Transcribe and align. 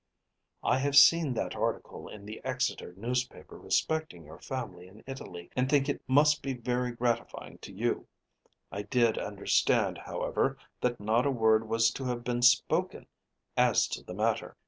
I 0.63 0.79
have 0.79 0.97
seen 0.97 1.35
that 1.35 1.55
article 1.55 2.07
in 2.07 2.25
the 2.25 2.43
Exeter 2.43 2.95
newspaper 2.97 3.55
respecting 3.55 4.25
your 4.25 4.39
family 4.39 4.87
in 4.87 5.03
Italy, 5.05 5.51
and 5.55 5.69
think 5.69 5.85
that 5.85 5.97
it 5.97 6.01
must 6.09 6.41
be 6.41 6.53
very 6.55 6.89
gratifying 6.91 7.59
to 7.59 7.71
you. 7.71 8.07
I 8.71 8.81
did 8.81 9.19
understand, 9.19 9.99
however, 9.99 10.57
that 10.81 10.99
not 10.99 11.27
a 11.27 11.29
word 11.31 11.69
was 11.69 11.91
to 11.91 12.05
have 12.05 12.23
been 12.23 12.41
spoken 12.41 13.05
as 13.55 13.85
to 13.89 14.01
the 14.01 14.15
matter. 14.15 14.57